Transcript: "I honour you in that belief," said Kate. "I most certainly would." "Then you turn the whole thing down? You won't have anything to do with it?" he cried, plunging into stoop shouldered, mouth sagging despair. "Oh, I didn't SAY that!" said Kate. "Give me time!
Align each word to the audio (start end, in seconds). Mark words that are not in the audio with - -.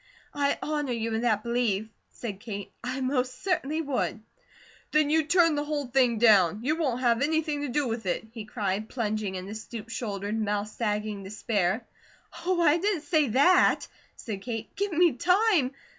"I 0.33 0.57
honour 0.63 0.93
you 0.93 1.13
in 1.13 1.21
that 1.21 1.43
belief," 1.43 1.87
said 2.09 2.39
Kate. 2.39 2.71
"I 2.83 3.01
most 3.01 3.43
certainly 3.43 3.83
would." 3.83 4.19
"Then 4.91 5.11
you 5.11 5.21
turn 5.25 5.53
the 5.53 5.63
whole 5.63 5.85
thing 5.85 6.17
down? 6.17 6.61
You 6.63 6.75
won't 6.75 7.01
have 7.01 7.21
anything 7.21 7.61
to 7.61 7.67
do 7.67 7.87
with 7.87 8.07
it?" 8.07 8.25
he 8.31 8.45
cried, 8.45 8.89
plunging 8.89 9.35
into 9.35 9.53
stoop 9.53 9.89
shouldered, 9.89 10.41
mouth 10.41 10.69
sagging 10.69 11.21
despair. 11.23 11.85
"Oh, 12.47 12.59
I 12.63 12.79
didn't 12.79 13.03
SAY 13.03 13.27
that!" 13.27 13.87
said 14.15 14.41
Kate. 14.41 14.75
"Give 14.75 14.91
me 14.91 15.13
time! 15.13 15.69